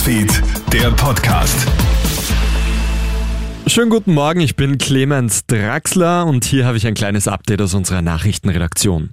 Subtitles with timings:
[0.00, 1.68] Newsfeed, der Podcast.
[3.66, 7.74] Schönen guten Morgen, ich bin Clemens Draxler und hier habe ich ein kleines Update aus
[7.74, 9.10] unserer Nachrichtenredaktion.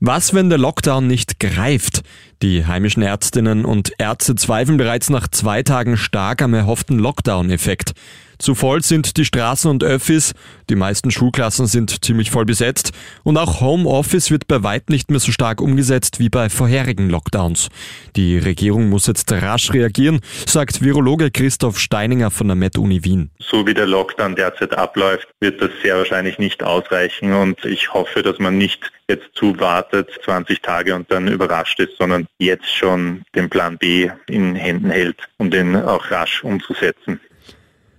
[0.00, 2.02] Was, wenn der Lockdown nicht greift?
[2.42, 7.94] Die heimischen Ärztinnen und Ärzte zweifeln bereits nach zwei Tagen stark am erhofften Lockdown-Effekt.
[8.38, 10.34] Zu voll sind die Straßen und Öffis,
[10.68, 12.92] die meisten Schulklassen sind ziemlich voll besetzt
[13.24, 17.68] und auch Homeoffice wird bei weit nicht mehr so stark umgesetzt wie bei vorherigen Lockdowns.
[18.14, 23.30] Die Regierung muss jetzt rasch reagieren, sagt Virologe Christoph Steininger von der Med-Uni Wien.
[23.38, 28.22] So wie der Lockdown derzeit abläuft, wird das sehr wahrscheinlich nicht ausreichen und ich hoffe,
[28.22, 33.48] dass man nicht jetzt zuwartet 20 Tage und dann überrascht ist, sondern jetzt schon den
[33.48, 37.20] Plan B in Händen hält, um den auch rasch umzusetzen.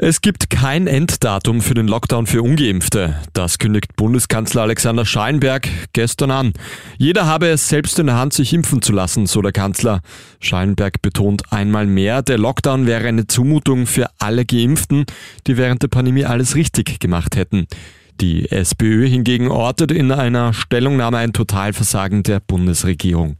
[0.00, 3.20] Es gibt kein Enddatum für den Lockdown für ungeimpfte.
[3.32, 6.52] Das kündigt Bundeskanzler Alexander Schallenberg gestern an.
[6.98, 10.02] Jeder habe es selbst in der Hand, sich impfen zu lassen, so der Kanzler.
[10.38, 15.04] Schallenberg betont einmal mehr, der Lockdown wäre eine Zumutung für alle Geimpften,
[15.48, 17.66] die während der Pandemie alles richtig gemacht hätten.
[18.20, 23.36] Die SPÖ hingegen ortet in einer Stellungnahme ein Totalversagen der Bundesregierung.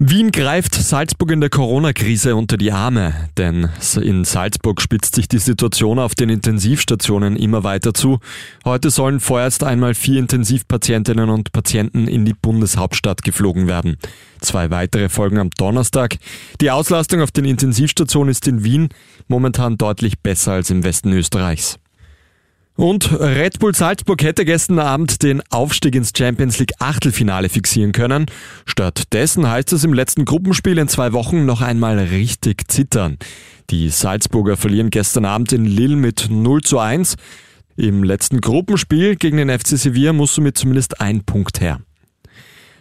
[0.00, 3.68] Wien greift Salzburg in der Corona-Krise unter die Arme, denn
[4.00, 8.20] in Salzburg spitzt sich die Situation auf den Intensivstationen immer weiter zu.
[8.64, 13.96] Heute sollen vorerst einmal vier Intensivpatientinnen und Patienten in die Bundeshauptstadt geflogen werden.
[14.40, 16.18] Zwei weitere folgen am Donnerstag.
[16.60, 18.90] Die Auslastung auf den Intensivstationen ist in Wien
[19.26, 21.80] momentan deutlich besser als im Westen Österreichs.
[22.78, 28.26] Und Red Bull Salzburg hätte gestern Abend den Aufstieg ins Champions League Achtelfinale fixieren können.
[28.66, 33.18] Stattdessen heißt es im letzten Gruppenspiel in zwei Wochen noch einmal richtig zittern.
[33.70, 37.16] Die Salzburger verlieren gestern Abend in Lille mit 0 zu 1.
[37.76, 41.80] Im letzten Gruppenspiel gegen den FC Sevilla muss somit zumindest ein Punkt her.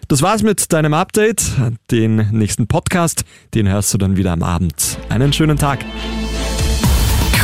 [0.07, 1.43] Das war's mit deinem Update.
[1.89, 3.25] Den nächsten Podcast,
[3.55, 4.99] den hörst du dann wieder am Abend.
[5.09, 5.83] Einen schönen Tag.